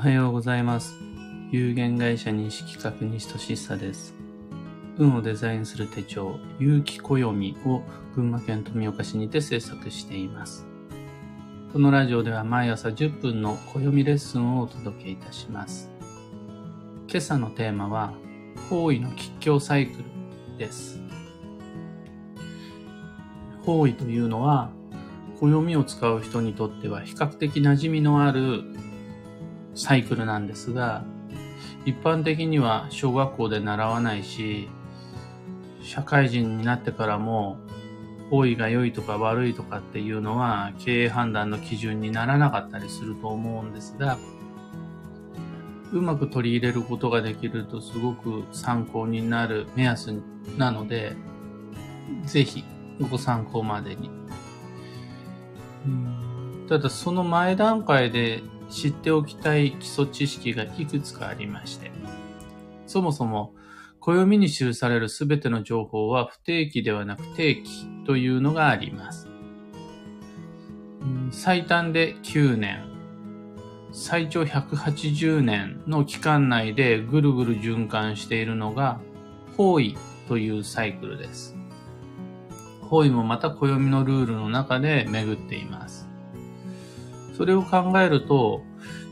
[0.00, 0.94] はようございます。
[1.50, 4.14] 有限会社認識企画西俊久です。
[4.96, 7.82] 運をデザインする手帳、有機暦を
[8.14, 10.66] 群馬県富岡市にて制作しています。
[11.74, 15.90] このラジオでは毎朝10分の暦レッスンをお届けいたします。
[17.06, 18.14] 今朝のテーマは、
[18.70, 20.98] 方位の吉凶サイクルです。
[23.66, 24.70] 方位というのは、
[25.40, 28.64] 暦を使う人にとっては比較的馴染みのある
[29.80, 31.04] サイクルなんですが、
[31.86, 34.68] 一般的には小学校で習わないし、
[35.82, 37.56] 社会人になってからも、
[38.28, 44.18] 方位が良いとか悪いとかっていうのは経営判断の基準にならなかったりすると思うんですが、
[45.92, 50.22] うまく取り入れることができるとすごく参考になる目安
[50.58, 51.16] なので、
[52.26, 52.64] ぜひ
[53.10, 54.10] ご参考までに。
[56.68, 61.90] ただその前段階で知っておきたい基礎知識がいくつかありまして、
[62.86, 63.54] そもそも
[64.00, 69.28] 暦に記されるすべての情報は不定期ではなく定期というのがあります。
[71.30, 72.84] 最短で9年、
[73.92, 79.00] 最長180年の期間内でぐるぐる循環しているのが
[79.56, 79.96] 方位
[80.28, 81.56] というサイクルです。
[82.82, 86.09] 方位もまた暦のルールの中で巡っています。
[87.40, 88.60] それを考えると、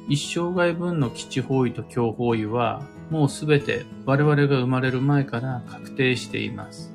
[0.07, 6.93] 一生涯分の基地方位と強方位は、もうすべて我々が生まれる前から確定しています。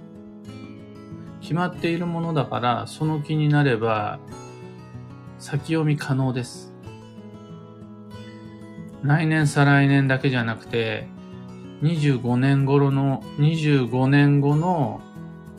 [1.41, 4.19] 決まっているものだから、その気になれば、
[5.39, 6.71] 先読み可能です。
[9.01, 11.07] 来年再来年だけじゃなくて、
[11.81, 15.01] 25年頃の、25年後の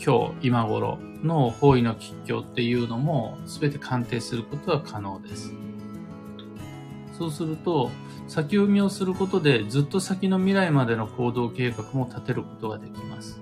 [0.00, 5.63] 今日、今頃の方位の吉凶っていうのも全て鑑定することは可能です。
[7.18, 7.90] そうすると、
[8.26, 13.40] 先読みをすることでずっと先の未来までの行動計画も立てることができます。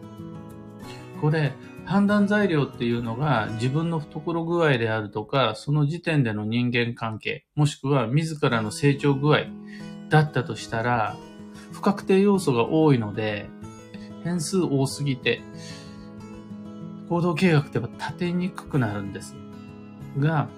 [1.21, 1.53] これ、
[1.85, 9.47] 判断材料っていうのが自分の懐具合であるとか、その時点での人間関係、もしくは自らの成長具合
[10.09, 11.17] だったとしたら、
[11.73, 13.49] 不確定要素が多いので、
[14.25, 15.41] 変数多すぎて、
[17.09, 19.37] 行動計画って立てにくくなるんです。
[20.19, 20.49] が、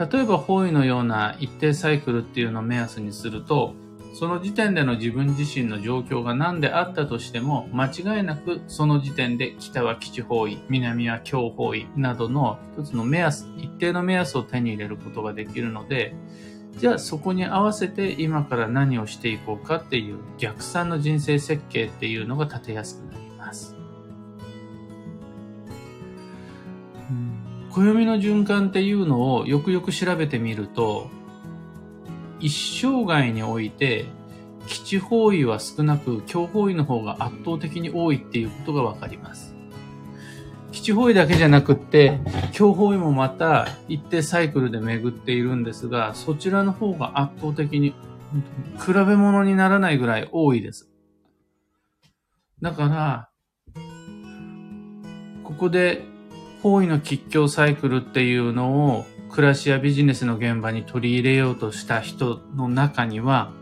[0.00, 3.74] 例えば方位のような一定サイクルっていうのを目安にすると、
[4.14, 16.14] その時点での自分自身の状況が何であったとしても、間違いなくその時点で北は基地方位、南は強方位などの一つの目安、一定の目安を手に入れることができるので、
[16.78, 23.79] じゃあそこに合わせて今から何をしていこうかっていう逆算の人生設計っていうのが立てやすくなります。
[27.80, 31.10] 暦の循環っていうのをよくよく調べてみると、
[32.38, 32.52] 一
[32.82, 34.06] 生涯において、
[34.66, 39.54] 基地方位は少なく、強方位の方が圧倒的に多いっていうことがわかります。
[40.72, 42.20] 基地方位だけじゃなくって、
[42.52, 47.94] 強方位もまた一定サイクルで巡っているんですが、そちらの方が圧倒的に、
[48.78, 50.88] 比べ物にならないぐらい多いです。
[52.62, 53.28] だから、
[55.42, 56.04] ここで
[56.62, 63.52] 方位の吉凶サイクルっていうのを暮らしやビジネスの現場に取り入れようとした人の中には、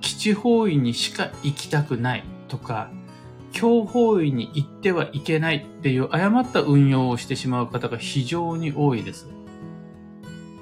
[0.00, 2.90] 基地方位にしか行きたくないとか、
[3.52, 9.28] 強方位に行ってはいけないっていう誤った運用をしてしまう方が非常に多いです。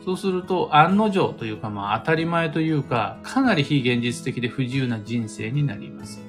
[0.05, 6.22] そうすると案の定というかまあ当たり前というか、かなり非現実的で不自由な人生になります。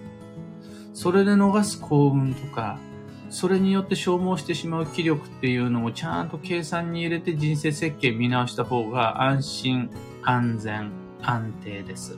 [0.93, 2.79] それで逃す幸運とか、
[3.29, 9.89] それによって消耗してしまう気力っていうのもちゃんと計算に入れて人生設計見直した方が安心、
[10.23, 10.91] 安全、
[11.21, 12.17] 安定です。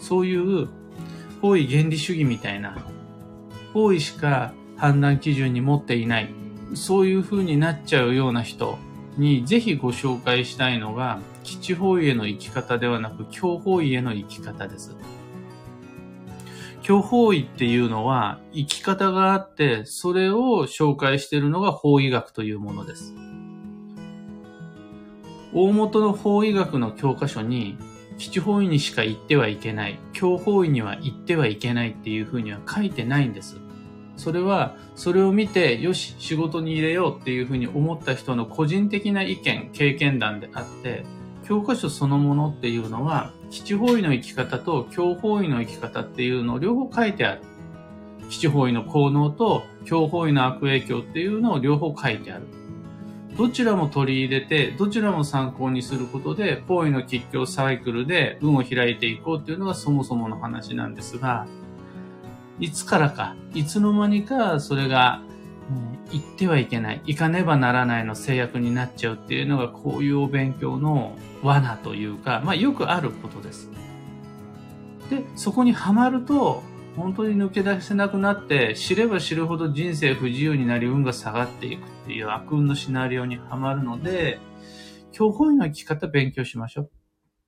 [0.00, 0.68] そういう
[1.40, 2.76] 方位原理主義みたいな、
[3.72, 6.34] 方位しか判断基準に持っていない、
[6.74, 8.78] そういう風になっちゃうような人
[9.16, 14.96] にぜひご紹介したいのが、基地方位への生き方ではなく、強方位への生き方です。
[16.84, 23.14] 強方位っていうのは生き方があって、それを紹介しているのが方位学というものです。
[25.54, 27.78] 大元の方位学の教科書に、
[28.18, 33.56] 基地方位にしか行ってはいけない、強方位には行ってはいけないっていうふうには書いてないんです。
[34.18, 41.06] それは、それを見て、よし、仕事に入れようっていうふうに思った人の個人的な意見、経験談であって、
[41.46, 47.42] 教科書そのものっていうのは、基地方位の生き方と強方位の生き方っていうのを両方書いてある。
[48.28, 52.48] 基地方位の効能と強方位の悪影響っていうのを両方書いてある。
[53.38, 61.46] どちらも取り入れて、どちらも参考にすることで、方位の吉凶サイクルで運を開いていこうっていうのがそもそもの話なんですが、
[62.58, 65.22] いつからか、いつの間にかそれが、
[66.14, 73.68] 言ってはいけない、行かねばならないの制約になっちゃうっていうのがこういうお勉強の罠というか、まあよくあることです。
[75.10, 76.62] で、そこにはまると、
[76.96, 84.38] 本当に抜け出せなくなって、知れば知るほど人生不自由になり運が下がっていくっていう悪運のシナリオにはまるので、
[85.10, 86.90] 教法医の生き方勉強しましょう。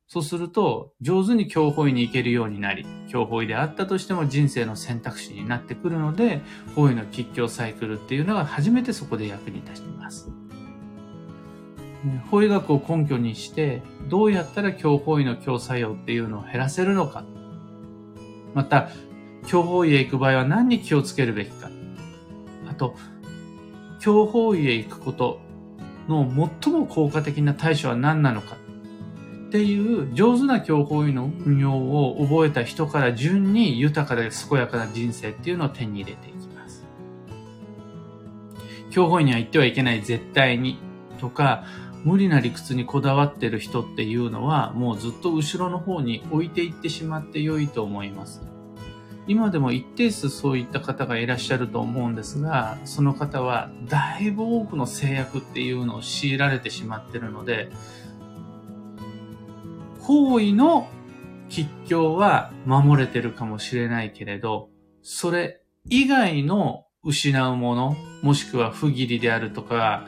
[0.08, 6.42] そうすると、上手に教法医に行けるようになり、教法医であったとしても人生の選択肢になってくるので、
[6.76, 10.30] 法医の吉祥サイクルっていうのが初めてそこで役に立ちます。
[12.30, 17.24] 法医学を根拠にして、どうやったら教法医の強作用っていうのを減らせるのか。
[18.54, 18.90] また、
[19.48, 21.68] 教法医へ行く場合は何に気をつけるべきか。
[22.70, 22.94] あと、
[23.98, 25.40] 教法医へ行くこと
[26.08, 26.30] の
[26.62, 28.56] 最も効果的な対処は何なのか。
[29.46, 36.84] っていう上手な教法医の運用を覚えた人から順に豊かで健やかな人生っていうのを手に入れていきます。
[38.90, 40.78] 教法医には言ってはいけない絶対に
[41.20, 41.64] とか、
[42.02, 48.42] 無理な理屈にこだわってる人っていうのはもうずっと後ろの方に置いていってしまって良いと思います。
[49.28, 57.70] 今でも一定数そういった方がいらっしゃると思うんですが、その方はだいぶ多くの制約っていうのを強いられてしまってるので、
[60.06, 60.86] 行為の
[61.48, 64.68] 吉祥は守れてるかもしれないけれど、
[65.02, 70.06] それ以外の失うもの、もしくは不義理であるとか、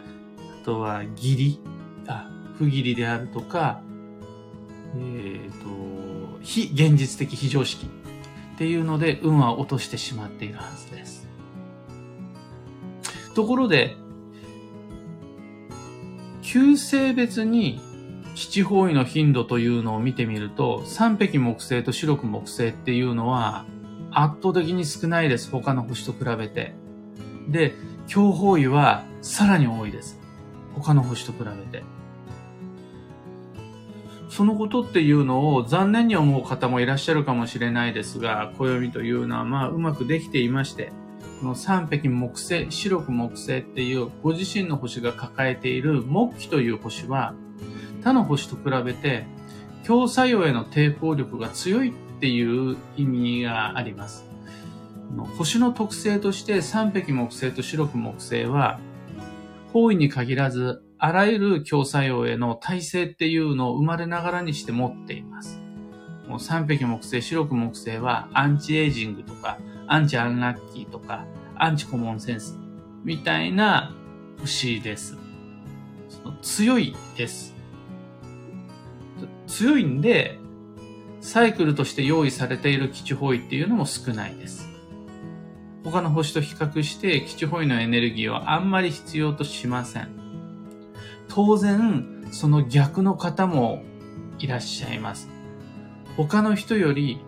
[0.63, 1.61] あとは義理、
[2.07, 3.83] あ、不義理であるとか、
[4.95, 7.87] えっ、ー、と、非現実的非常識
[8.55, 11.27] っていうので運は落としてしまっているはずです。
[13.35, 13.97] ところで、
[16.43, 17.81] 旧性別に
[18.39, 23.67] 七方位の頻度というのを見てみると、三匹木星と白く木星っていうのは
[24.13, 25.51] 圧倒的に少ないです。
[25.51, 26.73] 他の星と比べて。
[27.49, 27.75] で、
[28.07, 30.21] 強方位はさらに多いです。
[30.77, 31.85] 他の星と比べて。
[34.29, 40.93] そのことっていうのを残念に思う方もいらっしゃるかもしれないですが、暦というのはまあうまくできていまして、
[41.41, 47.35] この三匹木星、白く木星っていうご自身の星が抱えている木器という星は
[48.03, 49.27] 他の星と比べて
[49.85, 54.25] 強作用への抵抗力が強いっていう意味があります。
[55.37, 58.79] 星の特性として三匹木星と白く木星は
[59.73, 65.61] 方位に限らずあらゆる強作用への耐性っていうのを生まれながらにして持っています。
[66.27, 71.25] もう三匹木星、白く木星はアンチエイジングとかアンチアンラッキーとか
[71.57, 72.59] アンチコモンセンス
[73.05, 73.95] みたいな
[74.41, 75.17] 星です。
[76.43, 77.58] 強いです。
[79.59, 80.39] 強いんで、
[81.21, 84.69] サイクルとして用意されている基地方位っていうのも少ないです。
[85.83, 90.11] 他の星と比較して基地方位のエネルギーはあんまり必要としません。
[91.27, 93.83] 当然、その逆の方も
[94.39, 95.29] いらっしゃいます。
[96.17, 97.19] 他の人より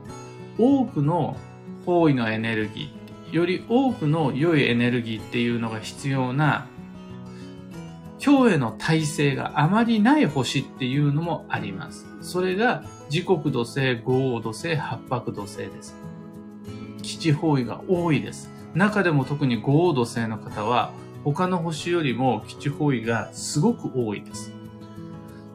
[0.56, 1.36] 多くの
[1.84, 6.68] 方位のエネルギー、より多くの良いエネルギーっていうのが必要な
[8.22, 12.06] 今日への体制があまりない星っていうのもあります。
[12.20, 15.96] それが時刻土星、豪王土星、八白土星です。
[17.02, 18.50] 基地方位が多いです。
[18.74, 20.92] 中でも特に豪王土星の方は
[21.24, 24.52] 他の星よりも基地方位がすごく多いです。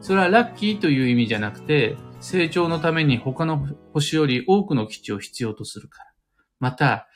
[0.00, 6.10] それはラッキーという意味じゃなくて、成長のために他の星より多くの基地を必要とするから。
[6.58, 7.06] また、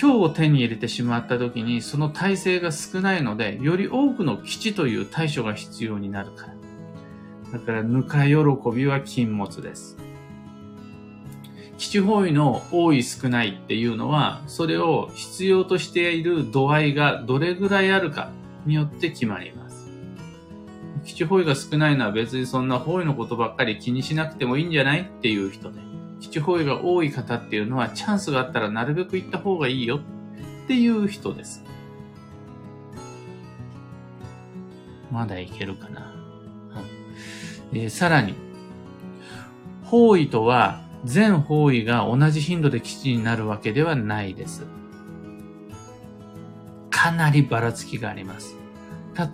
[0.00, 7.58] 今日を手に入れてしまった時にその体制が少ないので、より多くの基地という対処が必要になるから。
[7.58, 8.34] だから、ぬか喜
[8.74, 9.98] びは禁物です。
[11.76, 18.30] 基地方位の多い少ないっていうのは、それを必要としている度合いがどれぐらいあるか
[18.64, 19.90] によって決まります。
[21.04, 25.89] 基地方位が少ないのは別にそんな方位のことばっかり気にしなくてもいいんじゃないっていう人で。
[26.20, 30.00] 基地方位が多い方っていうのはチャンスがあったらなるべく行った方がいいよっ
[30.68, 31.64] ていう人です。
[35.10, 36.14] まだいけるかな。
[37.72, 38.34] うんえー、さらに、
[39.84, 44.66] 方位とは全方位が同じ頻度で基地になるわけではないです。
[46.90, 48.56] かなりばらつきがあります。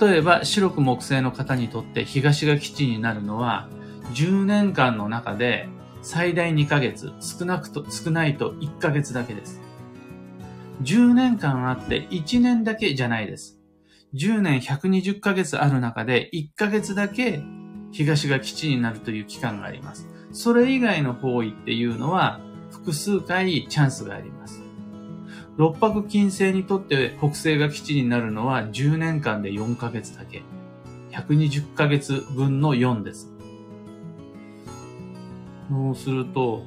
[0.00, 3.68] 例えば、白く木星の方にとって東が基地になるのは、
[4.14, 5.68] 10年間の中で
[6.06, 9.60] 最大2ヶ月、少なくと、少ないと1ヶ月だけです。
[10.84, 13.58] 10年間あって1年だけじゃないです。
[14.14, 17.42] 10年120ヶ月ある中で1ヶ月だけ
[17.90, 20.06] 東が基地になるという期間があります。
[20.30, 24.62] それ以外の方位っていうのは複数回チャンスがあります。
[25.56, 30.44] 六白金星にとって北西が基地になるのは10年間で4ヶ月だけ。
[31.10, 33.35] 120ヶ月分の4です。
[35.68, 36.64] そうすると、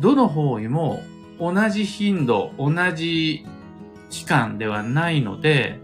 [0.00, 1.02] どの方位も
[1.38, 3.44] 同じ頻度、同じ
[4.10, 5.80] 期間ではないので、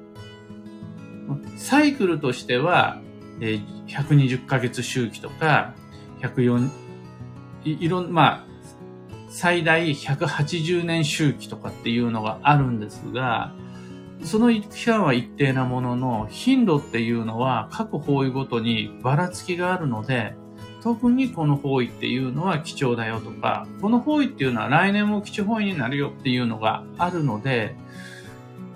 [1.56, 3.00] サイクルとしては、
[3.40, 5.74] 120ヶ月周期とか、
[6.20, 6.70] 104、
[7.64, 8.46] いろん、まあ、
[9.28, 13.52] 最大180年周期とかっていうのがあるんですが、
[14.22, 20.36] その期間は一定なものの、頻度っていうのは各方位ごとにばらつきがあるので、
[20.84, 27.74] 特にこの方位っていうのは貴重だよとか、この方位っていうのは来年も基地方位になるよっていうのがあるので、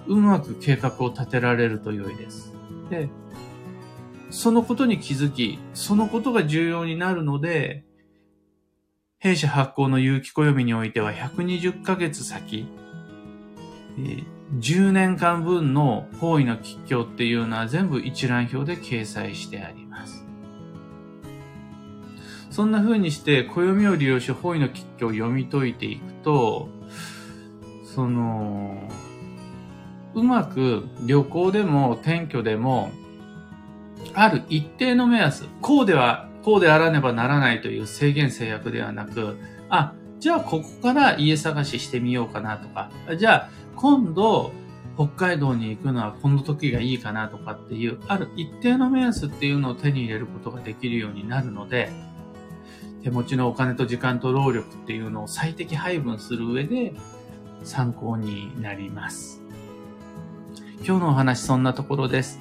[0.06, 2.54] うまく計画を立てられると良いです。
[2.88, 3.10] で、
[4.30, 7.84] そのことに気づき、そのことが重要になるので、
[9.18, 12.66] 弊社発行の有機暦においては120ヶ月先、
[14.58, 19.87] 10年間分の方位の吉凶っていうのは全部一覧表で掲載してあります。
[22.58, 26.68] そんな風にして暦を利用し方位の吉凶を読み解いていくと、
[27.84, 28.82] その、
[30.12, 32.90] うまく旅行でも転居でも、
[34.12, 39.36] ある一定の目安、こうでは、こうであらねばならないという制限制約ではなく、
[39.68, 44.50] あ、じゃあここから家探ししてみようかなとか、じゃあ今度
[44.96, 52.07] 北海道に行くのはこの時がいいかなとかっていう、ある一定の目安っていうのを手に入れることができるようになるので、
[53.02, 56.94] 手持ちのお金と時間と労力っていうのを最適配分する上で
[57.64, 59.40] 参考になります。
[60.84, 62.40] 今日のお話そんなところです。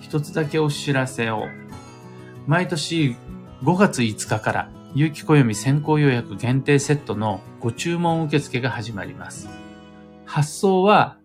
[0.00, 1.46] 一つだけお知らせを。
[2.46, 3.16] 毎年
[3.62, 9.48] 5月5日から有機暦先行予約限定セットのご注文受付が始まります。
[10.24, 11.18] 発送は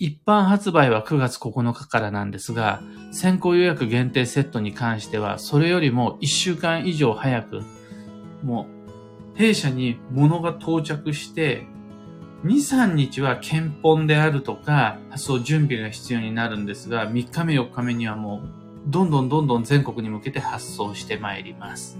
[0.00, 7.62] 一般発売は9月9日からなんですが、先行予約限定セットに関しては、それよりも1週間以上早く、
[8.42, 8.66] も
[9.34, 11.66] う、弊社に物が到着して、
[12.44, 21.98] 2、3日は検本であるとか、発送準備が必要になるんですが、3日目、4日目にはもう、どんどんどんどん全国に向けて発送してまいります。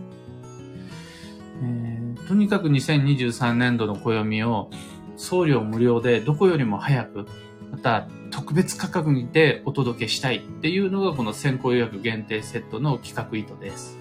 [1.62, 4.70] えー、とにかく2023年度の暦を
[5.16, 7.26] 送料無料でどこよりも早く、
[7.70, 13.99] また特別価格にてお届けしたいっていうのがこの先行予約限定セットの企画意図です。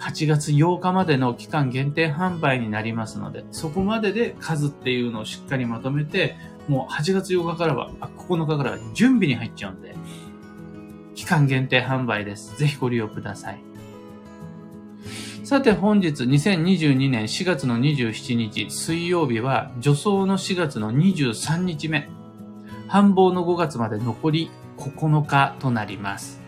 [0.00, 6.36] 8月8日までの期間限定販売になりますので、そこまでで数っていうのをしっかりまとめて、
[6.68, 9.94] もう8月8日からは、あ9日からは準備に入っちゃうんで、
[11.14, 12.56] 期間限定販売です。
[12.58, 13.60] ぜひご利用ください。
[15.42, 22.08] さて本日2022年4月の27日水曜日は助走の4月の23日目。
[22.86, 26.40] 繁忙の5月まで残り9日となります。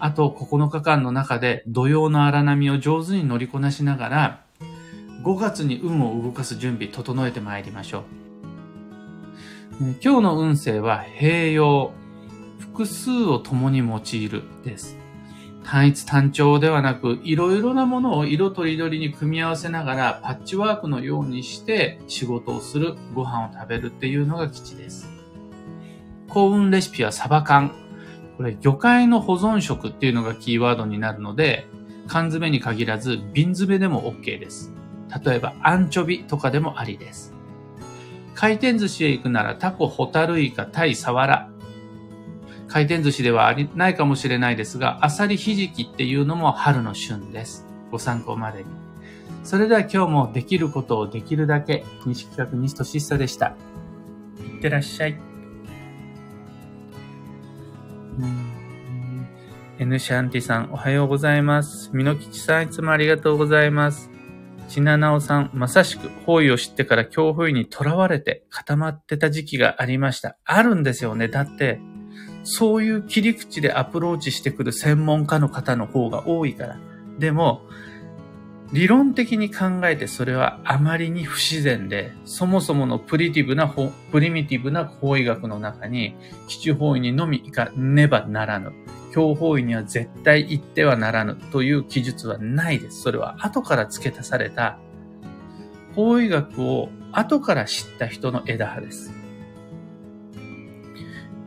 [0.00, 4.44] あと9日間の中で土曜の荒波を上手に乗りこなしながら、
[5.24, 8.02] 5月に運を動かす準備整えてまいりましょう。
[10.02, 11.92] 今日の運勢は併用、
[12.58, 14.96] 複数を共に用いるです。
[15.64, 25.08] 単一単調ではなく、いろいろなものを色とりどりに組み合わせながらパッチワークのようにして仕事をする、ご飯を食べるっていうのが基地です。
[26.28, 27.87] 幸運レシピはサバ缶。
[28.38, 31.66] これ魚介の保存食っていうのがキーワードになるので、
[32.06, 34.72] 缶詰に限らず瓶詰でも OK です。
[35.24, 37.34] 例えばアンチョビとかでもありです。
[38.34, 41.50] 回転寿司へ行くならタコ、ホタルイカ、タイ、サワラ。
[42.68, 47.66] 回転寿司ではありないかもしれないですが、アサリひじきっていうのも春の旬です。
[47.90, 48.66] ご参考までに。
[49.42, 53.56] それでは今日もできることをできるだけ、西企画西俊久でした。
[54.54, 55.27] いってらっしゃい。
[59.88, 61.88] N シャンティさん、おはようございます。
[61.94, 64.10] みのきちさん、いつもありがとうございます。
[64.68, 70.36] ちななおさん、まさしく、方位を知ってから恐怖意に囚われて固まってた時期がありました。
[70.44, 71.28] あるんですよね。
[71.28, 71.80] だって、
[72.42, 76.78] そういう切り口でアプローチしてくる専門家の方の方が多いから。
[77.18, 77.62] でも、
[78.74, 83.74] 理論的に考えてそれはあまりに不自然で、そもそものプリティブな、
[84.12, 86.14] プリミティブな法医学の中に、
[86.46, 88.72] 基地法医にのみ行かねばならぬ。
[89.18, 93.02] 強法医には絶対行ってはならぬという記述はないです。
[93.02, 94.78] それは後から付け足された、
[95.96, 99.12] 法医学を後から知った人の枝葉です。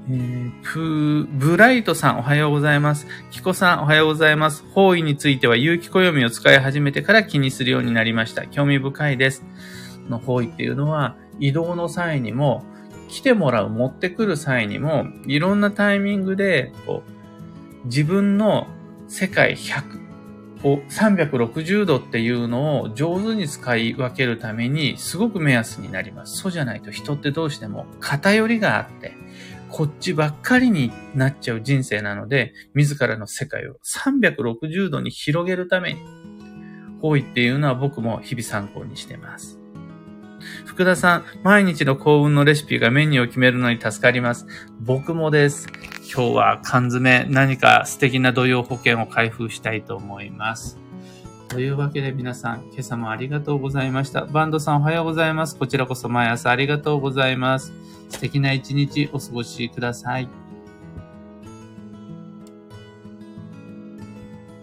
[0.10, 3.08] えー、ブライトさんおはようございます。
[3.30, 4.66] キコさんおはようございます。
[4.74, 8.48] 方位については有機暦を使い始めてから気にするようになりました。
[8.48, 9.46] 興味深いです。
[10.10, 12.66] の方位っていうのは移動の際にも
[13.08, 17.21] 来てもらう、持ってくる際にもいろんなタイミングでこう
[17.86, 18.68] 自分の
[19.08, 20.02] 世界100
[20.64, 26.38] を360度っていうのを上手に使い分けるためにすごく目安になります。
[26.38, 29.14] そうじゃないと人ってどうしても偏りがあって、
[29.70, 36.02] こっちばっかりになっちゃう人生なので、自らの世界を360度に広げるために、
[37.02, 39.61] 方位っていうのは僕も日々参考にしてます。
[40.66, 44.46] 福田さん、毎日の幸運のレシピがメニューを決めるのに助かります。
[44.80, 45.68] 僕もです。
[46.14, 50.78] 今日は缶詰、何か素敵な土曜保険を開封したいと思います。
[51.48, 54.26] というわけで皆さん、今朝もありがとうございました。
[54.26, 55.58] バンドさんおはようございます。
[55.58, 57.74] こちらこそ毎朝ありがとうございます。
[58.10, 60.41] 素敵な一日お過ごしください。